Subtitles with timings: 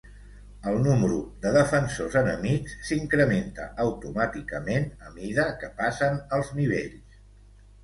[0.69, 7.25] El número de defensors enemics s'incrementa automàticament a mida que passen els nivells.